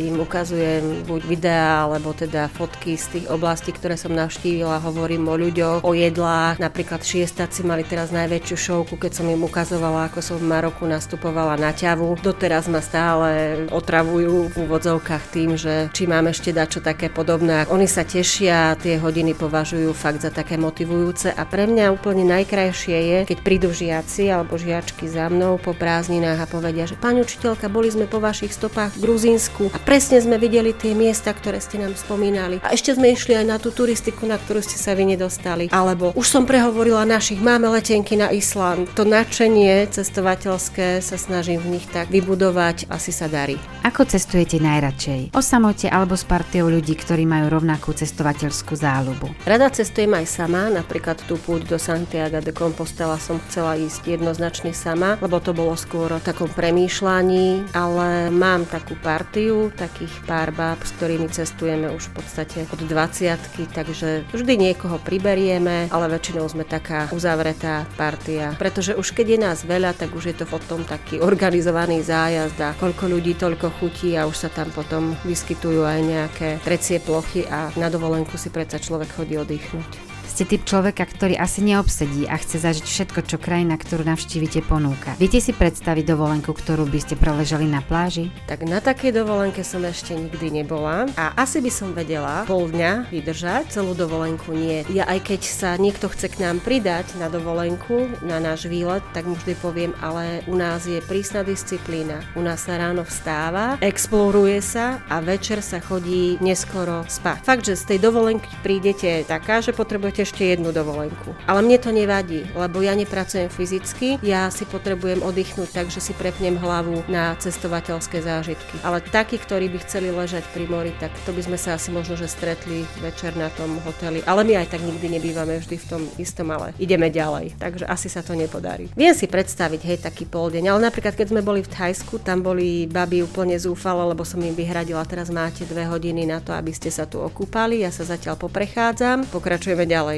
im 0.01 0.17
ukazujem 0.17 1.05
buď 1.05 1.21
videá 1.29 1.85
alebo 1.85 2.09
teda 2.09 2.49
fotky 2.49 2.97
z 2.97 3.21
tých 3.21 3.25
oblastí, 3.29 3.69
ktoré 3.69 3.93
som 4.01 4.17
navštívila, 4.17 4.81
hovorím 4.81 5.29
o 5.29 5.37
ľuďoch, 5.37 5.85
o 5.85 5.93
jedlách. 5.93 6.57
Napríklad 6.57 7.05
šiestáci 7.05 7.61
mali 7.61 7.85
teraz 7.85 8.09
najväčšie 8.09 8.45
najväčšiu 8.47 8.71
šovku, 8.71 8.95
keď 8.95 9.11
som 9.11 9.27
im 9.27 9.43
ukazovala, 9.43 10.07
ako 10.07 10.23
som 10.23 10.39
v 10.39 10.47
Maroku 10.47 10.87
nastupovala 10.87 11.59
na 11.59 11.75
ťavu. 11.75 12.15
Doteraz 12.23 12.71
ma 12.71 12.79
stále 12.79 13.67
otravujú 13.67 14.55
v 14.55 14.63
úvodzovkách 14.63 15.23
tým, 15.35 15.59
že 15.59 15.91
či 15.91 16.07
mám 16.07 16.31
ešte 16.31 16.55
dať 16.55 16.67
čo 16.71 16.79
také 16.79 17.11
podobné. 17.11 17.67
Oni 17.67 17.91
sa 17.91 18.07
tešia, 18.07 18.79
tie 18.79 19.03
hodiny 19.03 19.35
považujú 19.35 19.91
fakt 19.91 20.23
za 20.23 20.31
také 20.31 20.55
motivujúce 20.55 21.35
a 21.35 21.43
pre 21.43 21.67
mňa 21.67 21.91
úplne 21.91 22.23
najkrajšie 22.23 22.95
je, 22.95 23.19
keď 23.27 23.37
prídu 23.43 23.75
žiaci 23.75 24.31
alebo 24.31 24.55
žiačky 24.55 25.11
za 25.11 25.27
mnou 25.27 25.59
po 25.59 25.75
prázdninách 25.75 26.39
a 26.39 26.47
povedia, 26.47 26.87
že 26.87 26.95
pani 26.95 27.27
učiteľka, 27.27 27.67
boli 27.67 27.91
sme 27.91 28.07
po 28.07 28.23
vašich 28.23 28.55
stopách 28.55 28.95
v 28.95 29.11
Gruzínsku 29.11 29.75
a 29.75 29.77
presne 29.83 30.23
sme 30.23 30.39
videli 30.39 30.71
tie 30.71 30.95
miesta, 30.95 31.35
ktoré 31.35 31.59
ste 31.59 31.83
nám 31.83 31.99
spomínali. 31.99 32.63
A 32.63 32.71
ešte 32.71 32.95
sme 32.95 33.11
išli 33.11 33.35
aj 33.35 33.43
na 33.43 33.59
tú 33.59 33.75
turistiku, 33.75 34.23
na 34.23 34.39
ktorú 34.39 34.63
ste 34.63 34.79
sa 34.79 34.95
vy 34.95 35.03
nedostali. 35.03 35.67
Alebo 35.75 36.15
už 36.15 36.23
som 36.31 36.47
prehovorila 36.47 37.03
našich, 37.03 37.43
máme 37.43 37.67
letenky 37.75 38.15
na 38.15 38.36
Island. 38.37 38.93
To 38.93 39.01
nadšenie 39.01 39.89
cestovateľské 39.89 41.01
sa 41.01 41.17
snažím 41.17 41.57
v 41.57 41.77
nich 41.77 41.85
tak 41.89 42.13
vybudovať, 42.13 42.85
asi 42.93 43.09
sa 43.09 43.25
darí. 43.25 43.57
Ako 43.81 44.05
cestujete 44.05 44.61
najradšej? 44.61 45.33
O 45.33 45.41
samote 45.41 45.89
alebo 45.89 46.13
s 46.13 46.21
partiou 46.21 46.69
ľudí, 46.69 46.93
ktorí 46.93 47.25
majú 47.25 47.49
rovnakú 47.49 47.97
cestovateľskú 47.97 48.77
záľubu? 48.77 49.33
Rada 49.49 49.73
cestujem 49.73 50.13
aj 50.13 50.25
sama, 50.29 50.69
napríklad 50.69 51.17
tú 51.25 51.41
púť 51.41 51.65
do 51.65 51.77
Santiago 51.81 52.37
de 52.43 52.53
Compostela 52.53 53.17
som 53.17 53.41
chcela 53.49 53.73
ísť 53.73 54.05
jednoznačne 54.05 54.69
sama, 54.75 55.17
lebo 55.17 55.41
to 55.41 55.57
bolo 55.57 55.73
skôr 55.73 56.13
o 56.13 56.21
takom 56.21 56.51
premýšľaní, 56.53 57.73
ale 57.73 58.29
mám 58.29 58.69
takú 58.69 58.93
partiu, 59.01 59.73
takých 59.73 60.13
pár 60.29 60.53
báb, 60.53 60.77
s 60.85 60.93
ktorými 60.99 61.31
cestujeme 61.31 61.89
už 61.89 62.13
v 62.13 62.21
podstate 62.21 62.59
od 62.69 62.79
20 62.85 63.39
takže 63.71 64.27
vždy 64.29 64.53
niekoho 64.59 64.99
priberieme, 65.01 65.87
ale 65.89 66.11
väčšinou 66.11 66.45
sme 66.45 66.67
taká 66.67 67.07
uzavretá 67.15 67.87
partia 67.95 68.26
partia. 68.27 68.59
Pretože 68.59 68.91
už 68.95 69.15
keď 69.15 69.27
je 69.27 69.39
nás 69.39 69.59
veľa, 69.63 69.95
tak 69.95 70.11
už 70.11 70.23
je 70.31 70.35
to 70.35 70.45
potom 70.45 70.83
taký 70.83 71.23
organizovaný 71.23 72.03
zájazd 72.03 72.59
a 72.59 72.75
koľko 72.75 73.07
ľudí, 73.07 73.39
toľko 73.39 73.71
chutí 73.79 74.19
a 74.19 74.27
už 74.27 74.35
sa 74.35 74.49
tam 74.51 74.67
potom 74.75 75.15
vyskytujú 75.23 75.87
aj 75.87 75.99
nejaké 76.03 76.49
trecie 76.63 76.99
plochy 76.99 77.47
a 77.47 77.71
na 77.79 77.87
dovolenku 77.87 78.35
si 78.35 78.51
predsa 78.51 78.77
človek 78.83 79.15
chodí 79.15 79.39
oddychnúť. 79.39 80.16
Ste 80.37 80.53
typ 80.53 80.69
človeka, 80.69 81.01
ktorý 81.01 81.33
asi 81.33 81.65
neobsedí 81.65 82.29
a 82.29 82.37
chce 82.37 82.61
zažiť 82.61 82.85
všetko, 82.85 83.25
čo 83.25 83.41
krajina, 83.41 83.73
ktorú 83.73 84.05
navštívite, 84.05 84.61
ponúka. 84.69 85.17
Viete 85.17 85.41
si 85.41 85.49
predstaviť 85.49 86.13
dovolenku, 86.13 86.53
ktorú 86.53 86.85
by 86.85 86.99
ste 87.01 87.17
preležali 87.17 87.65
na 87.65 87.81
pláži? 87.81 88.29
Tak 88.45 88.61
na 88.69 88.77
takej 88.77 89.17
dovolenke 89.17 89.65
som 89.65 89.81
ešte 89.81 90.13
nikdy 90.13 90.61
nebola 90.61 91.09
a 91.17 91.33
asi 91.41 91.57
by 91.57 91.73
som 91.73 91.89
vedela 91.89 92.45
pol 92.45 92.69
dňa 92.69 93.09
vydržať, 93.09 93.81
celú 93.81 93.97
dovolenku 93.97 94.53
nie. 94.53 94.85
Ja 94.93 95.09
aj 95.09 95.25
keď 95.25 95.41
sa 95.41 95.73
niekto 95.73 96.05
chce 96.05 96.29
k 96.29 96.45
nám 96.45 96.61
pridať 96.61 97.17
na 97.17 97.33
dovolenku, 97.33 98.05
na 98.21 98.37
náš 98.37 98.69
výlet, 98.69 99.01
tak 99.17 99.25
mu 99.25 99.33
vždy 99.33 99.57
poviem, 99.57 99.97
ale 100.05 100.45
u 100.45 100.53
nás 100.53 100.85
je 100.85 101.01
prísna 101.01 101.41
disciplína. 101.41 102.21
U 102.37 102.45
nás 102.45 102.61
sa 102.61 102.77
ráno 102.77 103.01
vstáva, 103.09 103.81
exploruje 103.81 104.61
sa 104.61 105.01
a 105.09 105.17
večer 105.17 105.65
sa 105.65 105.81
chodí 105.81 106.37
neskoro 106.45 107.09
spať. 107.09 107.41
Fakt, 107.41 107.65
že 107.65 107.73
z 107.73 107.97
tej 107.97 108.05
dovolenky 108.05 108.53
prídete 108.61 109.25
taká, 109.25 109.65
že 109.65 109.73
potrebujete 109.73 110.26
ešte 110.27 110.43
jednu 110.43 110.75
dovolenku. 110.75 111.31
Ale 111.47 111.63
mne 111.63 111.79
to 111.79 111.95
nevadí, 111.95 112.43
lebo 112.51 112.83
ja 112.83 112.91
nepracujem 112.91 113.47
fyzicky, 113.47 114.19
ja 114.19 114.51
si 114.51 114.67
potrebujem 114.67 115.23
oddychnúť 115.23 115.71
tak, 115.71 115.87
že 115.87 116.03
si 116.03 116.11
prepnem 116.11 116.59
hlavu 116.59 117.07
na 117.07 117.39
cestovateľské 117.39 118.19
zážitky. 118.19 118.75
Ale 118.83 118.99
takí, 118.99 119.39
ktorí 119.39 119.71
by 119.71 119.77
chceli 119.87 120.11
ležať 120.11 120.43
pri 120.51 120.67
mori, 120.67 120.91
tak 120.99 121.15
to 121.23 121.31
by 121.31 121.39
sme 121.39 121.55
sa 121.55 121.79
asi 121.79 121.95
možno 121.95 122.19
že 122.19 122.27
stretli 122.27 122.83
večer 122.99 123.37
na 123.37 123.47
tom 123.53 123.77
hoteli. 123.85 124.25
Ale 124.25 124.41
my 124.43 124.65
aj 124.65 124.73
tak 124.73 124.81
nikdy 124.81 125.07
nebývame 125.21 125.61
vždy 125.61 125.77
v 125.77 125.85
tom 125.87 126.01
istom, 126.17 126.49
ale 126.49 126.73
ideme 126.81 127.13
ďalej. 127.13 127.61
Takže 127.61 127.85
asi 127.85 128.09
sa 128.09 128.25
to 128.25 128.33
nepodarí. 128.33 128.89
Viem 128.97 129.13
si 129.13 129.29
predstaviť, 129.29 129.81
hej, 129.85 129.97
taký 130.01 130.25
pol 130.25 130.49
deň. 130.49 130.73
Ale 130.73 130.89
napríklad, 130.89 131.13
keď 131.13 131.29
sme 131.29 131.45
boli 131.45 131.61
v 131.61 131.69
Thajsku, 131.69 132.17
tam 132.25 132.41
boli 132.41 132.89
baby 132.89 133.21
úplne 133.21 133.53
zúfale, 133.61 134.01
lebo 134.09 134.25
som 134.25 134.41
im 134.41 134.57
vyhradila, 134.57 135.05
teraz 135.05 135.29
máte 135.29 135.69
dve 135.69 135.85
hodiny 135.85 136.25
na 136.25 136.41
to, 136.41 136.57
aby 136.57 136.73
ste 136.73 136.89
sa 136.89 137.05
tu 137.05 137.21
okúpali. 137.21 137.85
Ja 137.85 137.93
sa 137.93 138.01
zatiaľ 138.01 138.41
poprechádzam, 138.41 139.29
pokračujeme 139.29 139.85
ďalej. 139.85 140.16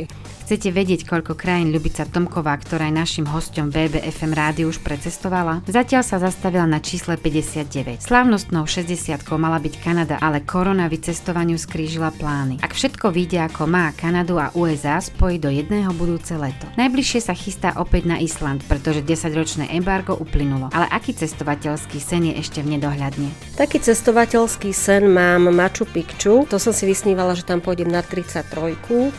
Chcete 0.50 0.74
vedieť, 0.74 1.06
koľko 1.06 1.38
krajín 1.38 1.70
Ľubica 1.70 2.10
Tomková, 2.10 2.58
ktorá 2.58 2.90
je 2.90 2.98
našim 2.98 3.30
hostom 3.30 3.70
BBFM 3.70 4.34
rádiu 4.34 4.74
už 4.74 4.82
precestovala? 4.82 5.62
Zatiaľ 5.70 6.02
sa 6.02 6.18
zastavila 6.18 6.66
na 6.66 6.82
čísle 6.82 7.22
59. 7.22 8.02
Slávnostnou 8.02 8.66
60 8.66 9.22
mala 9.38 9.62
byť 9.62 9.78
Kanada, 9.78 10.18
ale 10.18 10.42
korona 10.42 10.90
vycestovaniu 10.90 11.54
skrížila 11.54 12.10
plány. 12.18 12.66
Ak 12.66 12.74
všetko 12.74 13.14
vyjde 13.14 13.46
ako 13.46 13.70
má, 13.70 13.94
Kanadu 13.94 14.42
a 14.42 14.50
USA 14.58 14.98
spojí 14.98 15.38
do 15.38 15.54
jedného 15.54 15.94
budúce 15.94 16.34
leto. 16.34 16.66
Najbližšie 16.82 17.30
sa 17.30 17.38
chystá 17.38 17.78
opäť 17.78 18.10
na 18.10 18.18
Island, 18.18 18.66
pretože 18.66 19.06
10-ročné 19.06 19.70
embargo 19.78 20.18
uplynulo. 20.18 20.74
Ale 20.74 20.90
aký 20.90 21.14
cestovateľský 21.14 22.02
sen 22.02 22.26
je 22.26 22.42
ešte 22.42 22.66
v 22.66 22.74
nedohľadne? 22.74 23.30
Taký 23.54 23.86
cestovateľský 23.86 24.74
sen 24.74 25.14
mám 25.14 25.46
Machu 25.54 25.86
Picchu. 25.86 26.50
To 26.50 26.58
som 26.58 26.74
si 26.74 26.90
vysnívala, 26.90 27.38
že 27.38 27.46
tam 27.46 27.62
pôjdem 27.62 27.94
na 27.94 28.02
33, 28.02 28.50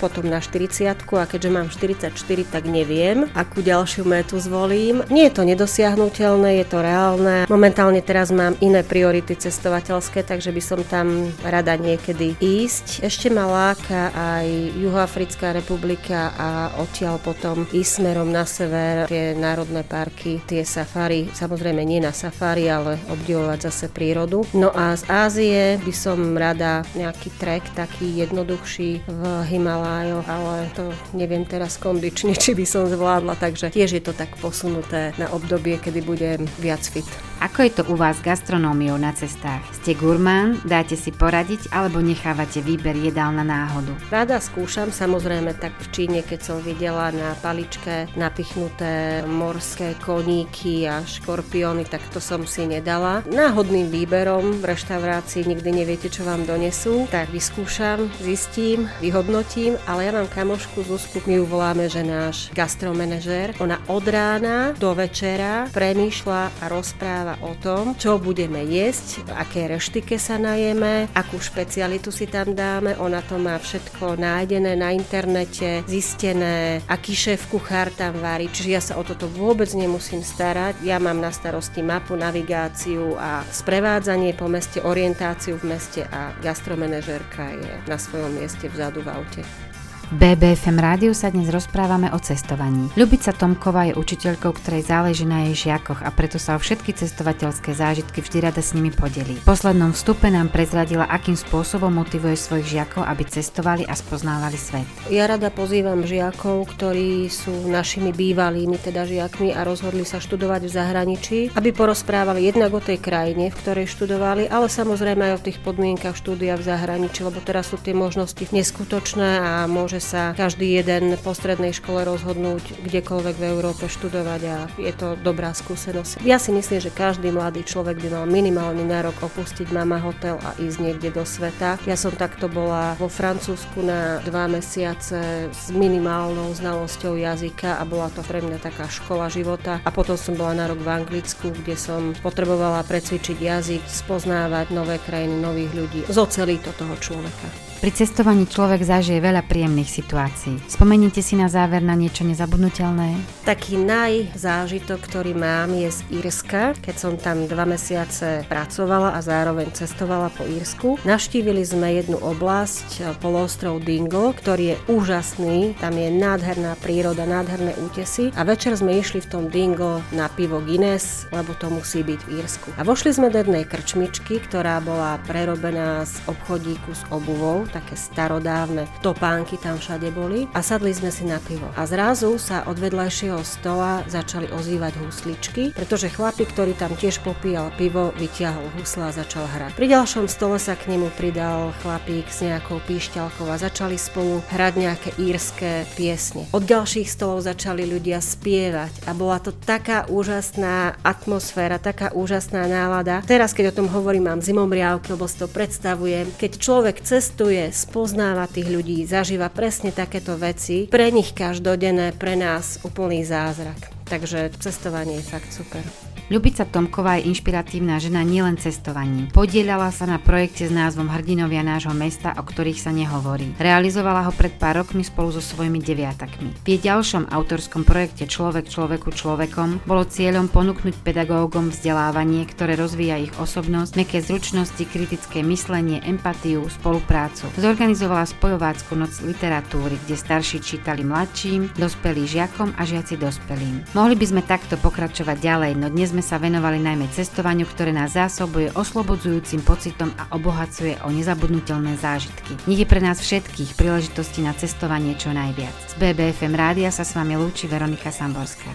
potom 0.02 0.26
na 0.26 0.42
40 0.42 0.59
a 0.60 1.24
keďže 1.24 1.50
mám 1.52 1.68
44, 1.72 2.12
tak 2.48 2.64
neviem, 2.68 3.28
akú 3.32 3.64
ďalšiu 3.64 4.04
metu 4.04 4.36
zvolím. 4.36 5.00
Nie 5.08 5.32
je 5.32 5.40
to 5.40 5.42
nedosiahnutelné, 5.48 6.60
je 6.60 6.66
to 6.68 6.78
reálne. 6.84 7.48
Momentálne 7.48 8.04
teraz 8.04 8.28
mám 8.28 8.56
iné 8.60 8.84
priority 8.84 9.36
cestovateľské, 9.36 10.20
takže 10.24 10.52
by 10.52 10.62
som 10.62 10.80
tam 10.84 11.32
rada 11.44 11.76
niekedy 11.80 12.36
ísť. 12.40 13.04
Ešte 13.04 13.32
ma 13.32 13.48
láka 13.48 14.12
aj 14.12 14.46
Juhoafrická 14.76 15.56
republika 15.56 16.32
a 16.36 16.48
odtiaľ 16.80 17.16
potom 17.20 17.64
ísť 17.70 17.92
smerom 18.00 18.28
na 18.28 18.44
sever, 18.44 19.08
tie 19.08 19.32
národné 19.36 19.84
parky, 19.84 20.40
tie 20.44 20.64
safari, 20.64 21.30
samozrejme 21.32 21.80
nie 21.84 22.00
na 22.00 22.12
safari, 22.12 22.68
ale 22.68 23.00
obdivovať 23.08 23.70
zase 23.70 23.86
prírodu. 23.88 24.44
No 24.52 24.72
a 24.72 24.96
z 24.96 25.02
Ázie 25.08 25.62
by 25.80 25.92
som 25.94 26.18
rada 26.36 26.82
nejaký 26.96 27.28
trek 27.38 27.64
taký 27.76 28.24
jednoduchší 28.24 29.06
v 29.06 29.22
Himalájoch, 29.46 30.26
ale 30.26 30.49
to 30.76 30.90
neviem 31.16 31.46
teraz 31.46 31.78
kondične, 31.80 32.36
či 32.42 32.54
by 32.54 32.64
som 32.66 32.86
zvládla, 32.86 33.38
takže 33.38 33.72
tiež 33.72 34.00
je 34.00 34.02
to 34.02 34.12
tak 34.12 34.34
posunuté 34.38 35.16
na 35.16 35.30
obdobie, 35.30 35.78
kedy 35.78 36.00
budem 36.02 36.40
viac 36.58 36.82
fit. 36.84 37.06
Ako 37.40 37.64
je 37.64 37.72
to 37.72 37.88
u 37.88 37.96
vás 37.96 38.20
gastronómiou 38.20 39.00
na 39.00 39.16
cestách? 39.16 39.64
Ste 39.72 39.96
gurmán, 39.96 40.60
dáte 40.68 40.92
si 40.92 41.08
poradiť 41.08 41.72
alebo 41.72 42.04
nechávate 42.04 42.60
výber 42.60 42.92
jedál 42.92 43.32
na 43.32 43.40
náhodu? 43.40 43.96
Rada 44.12 44.36
skúšam, 44.44 44.92
samozrejme 44.92 45.56
tak 45.56 45.72
v 45.80 45.86
Číne, 45.88 46.20
keď 46.20 46.40
som 46.44 46.60
videla 46.60 47.08
na 47.08 47.32
paličke 47.40 48.12
napichnuté 48.12 49.24
morské 49.24 49.96
koníky 50.04 50.84
a 50.84 51.00
škorpióny, 51.00 51.88
tak 51.88 52.04
to 52.12 52.20
som 52.20 52.44
si 52.44 52.68
nedala. 52.68 53.24
Náhodným 53.32 53.88
výberom 53.88 54.60
v 54.60 54.76
reštaurácii 54.76 55.48
nikdy 55.48 55.80
neviete, 55.80 56.12
čo 56.12 56.28
vám 56.28 56.44
donesú, 56.44 57.08
tak 57.08 57.32
vyskúšam, 57.32 58.12
zistím, 58.20 58.84
vyhodnotím, 59.00 59.80
ale 59.88 60.04
ja 60.04 60.12
mám 60.12 60.28
kamošku 60.28 60.84
Zuzku, 60.84 61.24
my 61.24 61.40
ju 61.40 61.44
voláme, 61.48 61.88
že 61.88 62.04
náš 62.04 62.52
gastromenežer. 62.52 63.56
Ona 63.64 63.80
od 63.88 64.04
rána 64.04 64.76
do 64.76 64.92
večera 64.92 65.72
premýšľa 65.72 66.40
a 66.60 66.64
rozpráva 66.68 67.29
rozpráva 67.30 67.46
o 67.46 67.54
tom, 67.58 67.94
čo 67.94 68.18
budeme 68.18 68.64
jesť, 68.66 69.26
v 69.26 69.30
aké 69.36 69.62
reštike 69.70 70.18
sa 70.18 70.38
najeme, 70.38 71.06
akú 71.14 71.38
špecialitu 71.38 72.10
si 72.10 72.26
tam 72.26 72.54
dáme. 72.54 72.96
Ona 72.98 73.22
to 73.22 73.38
má 73.38 73.58
všetko 73.58 74.18
nájdené 74.18 74.74
na 74.74 74.90
internete, 74.90 75.84
zistené, 75.86 76.82
aký 76.88 77.14
šéf 77.14 77.50
kuchár 77.50 77.90
tam 77.94 78.18
varí, 78.18 78.50
čiže 78.50 78.70
ja 78.70 78.82
sa 78.82 78.94
o 78.98 79.02
toto 79.06 79.30
vôbec 79.30 79.70
nemusím 79.74 80.22
starať. 80.24 80.82
Ja 80.82 80.98
mám 80.98 81.20
na 81.20 81.30
starosti 81.30 81.82
mapu, 81.82 82.16
navigáciu 82.16 83.14
a 83.18 83.44
sprevádzanie 83.46 84.34
po 84.34 84.50
meste, 84.50 84.82
orientáciu 84.82 85.58
v 85.60 85.76
meste 85.76 86.06
a 86.10 86.34
gastromenežerka 86.42 87.44
je 87.54 87.72
na 87.86 87.98
svojom 87.98 88.34
mieste 88.34 88.66
vzadu 88.66 89.04
v 89.04 89.08
aute. 89.12 89.69
BBFM 90.10 90.74
rádiu 90.82 91.14
sa 91.14 91.30
dnes 91.30 91.46
rozprávame 91.54 92.10
o 92.10 92.18
cestovaní. 92.18 92.90
Ľubica 92.98 93.30
Tomková 93.30 93.86
je 93.86 93.94
učiteľkou, 93.94 94.58
ktorej 94.58 94.90
záleží 94.90 95.22
na 95.22 95.46
jej 95.46 95.70
žiakoch 95.70 96.02
a 96.02 96.10
preto 96.10 96.34
sa 96.34 96.58
o 96.58 96.60
všetky 96.60 96.98
cestovateľské 96.98 97.70
zážitky 97.70 98.18
vždy 98.18 98.42
rada 98.42 98.58
s 98.58 98.74
nimi 98.74 98.90
podelí. 98.90 99.38
V 99.38 99.46
poslednom 99.46 99.94
vstupe 99.94 100.26
nám 100.26 100.50
prezradila, 100.50 101.06
akým 101.06 101.38
spôsobom 101.38 101.94
motivuje 101.94 102.34
svojich 102.34 102.74
žiakov, 102.74 103.06
aby 103.06 103.22
cestovali 103.22 103.86
a 103.86 103.94
spoznávali 103.94 104.58
svet. 104.58 104.82
Ja 105.14 105.30
rada 105.30 105.46
pozývam 105.46 106.02
žiakov, 106.02 106.74
ktorí 106.74 107.30
sú 107.30 107.70
našimi 107.70 108.10
bývalými 108.10 108.82
teda 108.82 109.06
žiakmi 109.06 109.54
a 109.54 109.62
rozhodli 109.62 110.02
sa 110.02 110.18
študovať 110.18 110.66
v 110.66 110.74
zahraničí, 110.74 111.38
aby 111.54 111.70
porozprávali 111.70 112.50
jednak 112.50 112.74
o 112.74 112.82
tej 112.82 112.98
krajine, 112.98 113.54
v 113.54 113.58
ktorej 113.62 113.86
študovali, 113.86 114.50
ale 114.50 114.66
samozrejme 114.66 115.22
aj 115.30 115.34
o 115.38 115.44
tých 115.46 115.62
podmienkach 115.62 116.18
štúdia 116.18 116.58
v 116.58 116.66
zahraničí, 116.66 117.22
lebo 117.22 117.38
teraz 117.38 117.70
sú 117.70 117.78
tie 117.78 117.94
možnosti 117.94 118.42
neskutočné 118.50 119.38
a 119.38 119.70
môže 119.70 119.99
sa 120.00 120.32
každý 120.34 120.80
jeden 120.80 121.14
po 121.20 121.36
strednej 121.36 121.76
škole 121.76 122.02
rozhodnúť 122.02 122.82
kdekoľvek 122.82 123.36
v 123.36 123.48
Európe 123.52 123.84
študovať 123.86 124.40
a 124.48 124.56
je 124.80 124.92
to 124.96 125.14
dobrá 125.20 125.52
skúsenosť. 125.52 126.24
Ja 126.24 126.40
si 126.40 126.50
myslím, 126.50 126.80
že 126.80 126.90
každý 126.90 127.30
mladý 127.30 127.62
človek 127.62 128.00
by 128.00 128.08
mal 128.10 128.24
minimálny 128.26 128.82
nárok 128.82 129.20
opustiť 129.20 129.70
mama 129.70 130.00
hotel 130.00 130.40
a 130.42 130.56
ísť 130.58 130.78
niekde 130.80 131.12
do 131.14 131.22
sveta. 131.22 131.76
Ja 131.84 131.94
som 131.94 132.16
takto 132.16 132.48
bola 132.48 132.96
vo 132.96 133.06
Francúzsku 133.06 133.84
na 133.84 134.18
dva 134.24 134.48
mesiace 134.48 135.52
s 135.52 135.68
minimálnou 135.70 136.50
znalosťou 136.56 137.20
jazyka 137.20 137.78
a 137.78 137.84
bola 137.84 138.08
to 138.10 138.24
pre 138.24 138.40
mňa 138.40 138.58
taká 138.58 138.88
škola 138.88 139.28
života. 139.28 139.78
A 139.84 139.92
potom 139.92 140.16
som 140.16 140.34
bola 140.34 140.56
na 140.56 140.64
rok 140.66 140.80
v 140.80 140.88
Anglicku, 140.90 141.52
kde 141.52 141.76
som 141.76 142.16
potrebovala 142.24 142.82
precvičiť 142.88 143.36
jazyk, 143.36 143.82
spoznávať 143.84 144.72
nové 144.72 144.96
krajiny, 144.98 145.36
nových 145.36 145.72
ľudí. 145.76 146.00
Zocelí 146.08 146.58
to 146.64 146.72
toho 146.72 146.96
človeka. 146.96 147.69
Pri 147.80 147.96
cestovaní 147.96 148.44
človek 148.44 148.84
zažije 148.84 149.24
veľa 149.24 149.40
príjemných 149.48 149.88
situácií. 149.88 150.60
Spomeníte 150.68 151.24
si 151.24 151.32
na 151.32 151.48
záver 151.48 151.80
na 151.80 151.96
niečo 151.96 152.28
nezabudnutelné? 152.28 153.16
Taký 153.48 153.80
najzážitok, 153.80 155.00
ktorý 155.00 155.32
mám, 155.32 155.72
je 155.72 155.88
z 155.88 156.00
Írska. 156.12 156.76
Keď 156.76 156.96
som 157.00 157.16
tam 157.16 157.48
dva 157.48 157.64
mesiace 157.64 158.44
pracovala 158.52 159.16
a 159.16 159.24
zároveň 159.24 159.72
cestovala 159.72 160.28
po 160.28 160.44
Írsku, 160.44 161.00
navštívili 161.08 161.64
sme 161.64 161.96
jednu 161.96 162.20
oblasť, 162.20 163.16
poloostrov 163.16 163.80
Dingo, 163.80 164.36
ktorý 164.36 164.76
je 164.76 164.80
úžasný. 164.92 165.72
Tam 165.80 165.96
je 165.96 166.12
nádherná 166.12 166.76
príroda, 166.84 167.24
nádherné 167.24 167.80
útesy. 167.80 168.28
A 168.36 168.44
večer 168.44 168.76
sme 168.76 169.00
išli 169.00 169.24
v 169.24 169.30
tom 169.32 169.44
Dingo 169.48 170.04
na 170.12 170.28
pivo 170.28 170.60
Guinness, 170.60 171.24
lebo 171.32 171.56
to 171.56 171.72
musí 171.72 172.04
byť 172.04 172.20
v 172.28 172.44
Írsku. 172.44 172.76
A 172.76 172.84
vošli 172.84 173.16
sme 173.16 173.32
do 173.32 173.40
jednej 173.40 173.64
krčmičky, 173.64 174.36
ktorá 174.44 174.84
bola 174.84 175.16
prerobená 175.24 176.04
z 176.04 176.20
obchodíku 176.28 176.92
s 176.92 177.08
obuvou 177.08 177.69
také 177.70 177.94
starodávne 177.94 178.90
topánky 179.00 179.56
tam 179.56 179.78
všade 179.78 180.10
boli 180.10 180.50
a 180.52 180.60
sadli 180.60 180.90
sme 180.90 181.14
si 181.14 181.22
na 181.24 181.38
pivo. 181.38 181.70
A 181.78 181.86
zrazu 181.86 182.36
sa 182.36 182.66
od 182.66 182.76
vedľajšieho 182.76 183.40
stola 183.46 184.02
začali 184.10 184.50
ozývať 184.50 184.98
husličky, 184.98 185.70
pretože 185.72 186.10
chlapík, 186.10 186.50
ktorý 186.50 186.74
tam 186.74 186.98
tiež 186.98 187.22
popíjal 187.22 187.70
pivo, 187.78 188.10
vyťahol 188.18 188.74
husla 188.74 189.14
a 189.14 189.16
začal 189.16 189.46
hrať. 189.46 189.78
Pri 189.78 189.86
ďalšom 189.86 190.26
stole 190.26 190.58
sa 190.58 190.74
k 190.74 190.90
nemu 190.90 191.14
pridal 191.14 191.70
chlapík 191.80 192.26
s 192.26 192.42
nejakou 192.42 192.82
píšťalkou 192.84 193.46
a 193.46 193.56
začali 193.60 193.94
spolu 193.94 194.42
hrať 194.50 194.72
nejaké 194.74 195.10
írske 195.20 195.86
piesne. 195.94 196.50
Od 196.50 196.64
ďalších 196.64 197.06
stolov 197.06 197.46
začali 197.46 197.86
ľudia 197.86 198.18
spievať 198.18 199.06
a 199.06 199.14
bola 199.14 199.38
to 199.38 199.52
taká 199.54 200.08
úžasná 200.10 200.98
atmosféra, 201.04 201.76
taká 201.76 202.10
úžasná 202.16 202.64
nálada. 202.64 203.20
Teraz, 203.28 203.52
keď 203.52 203.70
o 203.70 203.76
tom 203.84 203.88
hovorím, 203.92 204.32
mám 204.32 204.40
zimomriavky, 204.40 205.12
lebo 205.12 205.28
si 205.28 205.36
to 205.36 205.46
predstavujem. 205.46 206.32
Keď 206.40 206.50
človek 206.56 206.96
cestuje 207.04 207.59
cestuje, 207.60 207.90
spoznáva 207.90 208.48
tých 208.48 208.68
ľudí, 208.72 209.04
zažíva 209.04 209.52
presne 209.52 209.92
takéto 209.92 210.36
veci. 210.40 210.88
Pre 210.88 211.12
nich 211.12 211.36
každodenné, 211.36 212.16
pre 212.16 212.38
nás 212.38 212.80
úplný 212.86 213.20
zázrak. 213.26 213.92
Takže 214.08 214.56
cestovanie 214.58 215.20
je 215.20 215.28
fakt 215.28 215.50
super. 215.52 215.84
Ľubica 216.30 216.62
Tomková 216.62 217.18
je 217.18 217.26
inšpiratívna 217.34 217.98
žena 217.98 218.22
nielen 218.22 218.54
cestovaním. 218.54 219.26
Podielala 219.34 219.90
sa 219.90 220.06
na 220.06 220.22
projekte 220.22 220.62
s 220.62 220.70
názvom 220.70 221.10
Hrdinovia 221.10 221.66
nášho 221.66 221.90
mesta, 221.90 222.30
o 222.38 222.46
ktorých 222.46 222.78
sa 222.78 222.94
nehovorí. 222.94 223.50
Realizovala 223.58 224.22
ho 224.22 224.30
pred 224.30 224.54
pár 224.54 224.78
rokmi 224.78 225.02
spolu 225.02 225.34
so 225.34 225.42
svojimi 225.42 225.82
deviatakmi. 225.82 226.54
V 226.62 226.66
jej 226.70 226.86
ďalšom 226.86 227.34
autorskom 227.34 227.82
projekte 227.82 228.30
Človek 228.30 228.70
človeku 228.70 229.10
človekom 229.10 229.82
bolo 229.82 230.06
cieľom 230.06 230.46
ponúknuť 230.46 231.02
pedagógom 231.02 231.74
vzdelávanie, 231.74 232.46
ktoré 232.46 232.78
rozvíja 232.78 233.18
ich 233.18 233.34
osobnosť, 233.34 233.98
meké 233.98 234.22
zručnosti, 234.22 234.86
kritické 234.86 235.42
myslenie, 235.42 235.98
empatiu, 236.06 236.62
spoluprácu. 236.70 237.50
Zorganizovala 237.58 238.22
spojovácku 238.22 238.94
noc 238.94 239.18
literatúry, 239.26 239.98
kde 240.06 240.14
starší 240.14 240.62
čítali 240.62 241.02
mladším, 241.02 241.74
dospelí 241.74 242.22
žiakom 242.22 242.70
a 242.78 242.86
žiaci 242.86 243.18
dospelým. 243.18 243.82
Mohli 243.98 244.14
by 244.14 244.26
sme 244.30 244.42
takto 244.46 244.78
pokračovať 244.78 245.42
ďalej, 245.42 245.74
no 245.74 245.90
dnes 245.90 246.19
sme 246.20 246.36
sa 246.36 246.36
venovali 246.36 246.84
najmä 246.84 247.08
cestovaniu, 247.08 247.64
ktoré 247.64 247.96
nás 247.96 248.12
zásobuje 248.12 248.68
oslobodzujúcim 248.76 249.64
pocitom 249.64 250.12
a 250.20 250.28
obohacuje 250.36 251.00
o 251.00 251.08
nezabudnutelné 251.08 251.96
zážitky. 251.96 252.60
Nech 252.68 252.84
je 252.84 252.84
pre 252.84 253.00
nás 253.00 253.24
všetkých 253.24 253.72
príležitosti 253.72 254.44
na 254.44 254.52
cestovanie 254.52 255.16
čo 255.16 255.32
najviac. 255.32 255.72
Z 255.88 255.96
BBFM 255.96 256.52
rádia 256.52 256.92
sa 256.92 257.08
s 257.08 257.16
vami 257.16 257.40
lúči 257.40 257.72
Veronika 257.72 258.12
Samborská. 258.12 258.68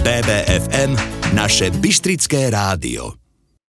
BBFM, 0.00 0.96
naše 1.36 1.68
Bystrické 1.68 2.48
rádio. 2.48 3.27